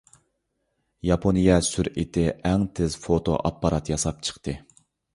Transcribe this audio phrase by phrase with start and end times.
[1.07, 4.61] ياپونىيە سۈرئىتى ئەڭ تېز فوتو ئاپپارات ياساپ چىقتى.